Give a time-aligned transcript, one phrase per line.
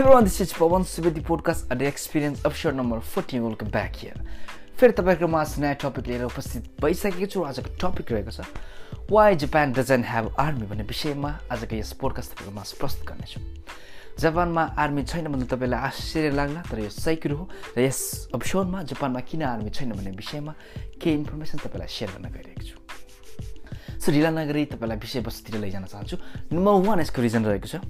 [0.00, 3.42] everyone, this is Pawan Subedi podcast at the experience episode number 14.
[3.42, 3.68] Welcome.
[4.78, 8.46] फेरि तपाईँको माझ नयाँ टपिक लिएर उपस्थित भइसकेको छु। आजको टपिक रहेको छ।
[9.10, 13.40] Why Japan doesn't have army भन्ने विषयमा आजको यस पोडकास्ट तपाईँको माझ प्रस्तुत गर्नेछु।
[14.22, 18.82] जापानमा आर्मी छैन भन्दा तपाईँलाई आश्चर्य लाग्ला तर यो सही कुरो हो। र यस एपिसोडमा
[18.94, 20.54] जापानमा किन आर्मी छैन भन्ने विषयमा
[21.02, 22.78] केही इन्फर्मेसन तपाईँलाई सेयर गर्न गइरहेको छु।
[23.98, 26.16] सो ढिला नगरी तपाईँलाई विषयवस्तुतिर लैजान चाहन्छु।
[26.54, 27.82] नम्बर वान यसको रिजन रहेको छ।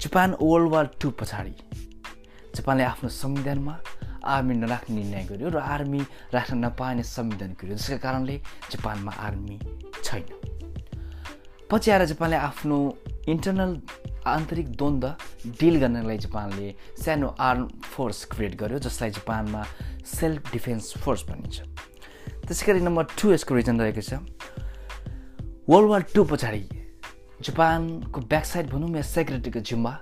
[0.00, 1.54] जापान वर्ल्ड वार टू पछाडि।
[2.56, 3.74] जापानले आफ्नो संविधानमा
[4.24, 6.00] आर्मी नराख्ने निर्णय गर्यो र आर्मी
[6.34, 8.36] राख्न नपाइने संविधान गर्यो जसका कारणले
[8.72, 9.58] जापानमा आर्मी
[10.04, 10.24] छैन।
[11.70, 12.76] पछि आएर जापानले आफ्नो
[13.28, 13.72] इन्टरनल
[14.26, 15.06] आन्तरिक द्वन्द्व
[15.60, 19.62] डिल गर्नलाई जापानले सानो आर्म फोर्स क्रिएट गर्यो जसलाई जापानमा
[20.06, 21.56] सेल्फ डिफेन्स फोर्स भनिन्छ।
[22.46, 24.20] त्यसै गरी नम्बर टू यसको रिजन रहेको छ।
[25.68, 26.83] वर्ल्ड वार टू पछाडि
[27.44, 29.92] जापानको ब्याकसाइड भनौँ या सेक्युरिटीको जिम्मा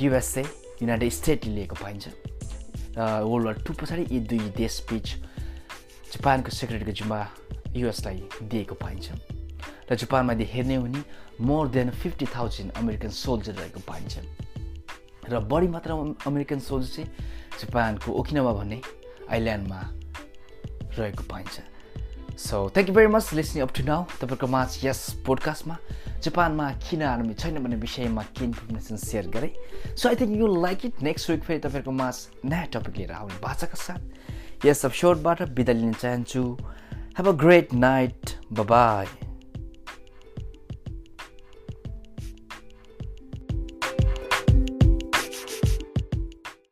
[0.00, 0.42] युएसए
[0.82, 2.08] युनाइटेड स्टेटले लिएको पाइन्छ।
[2.98, 5.06] र वर्ल्ड वार टू पछाडि यी दुई देशबिच
[6.12, 7.20] जापानको सेक्युरिटीको जिम्मा
[7.78, 9.06] युएसलाई दिएको पाइन्छ।
[9.86, 11.02] र जापानमा यदि हेर्ने हो भने
[11.46, 14.14] more than fifty thousand American soldier रहेको पाइन्छ।
[15.30, 17.08] र बढी मात्रामा अमेरिकन सोल्जर चाहिँ
[17.60, 18.80] जापानको ओकिनावा भन्ने
[19.30, 19.80] आइल्यान्डमा
[20.98, 21.54] रहेको पाइन्छ।
[22.40, 25.76] So thank you very much listening up to now तपाईँको माझ यस पोडकास्टमा
[26.24, 29.52] जापानमा किन आर्मी छैन भन्ने विषयमा के इन्फर्मेसन सेयर गरेँ।
[29.96, 33.40] So I think you like it next week फेरि तपाईँको माझ नयाँ टपिक लिएर आउने
[33.44, 36.44] भाषाका साथ। यस एपिसोडबाट बिदा लिन चाहन्छु।
[37.18, 39.19] Have a great night bye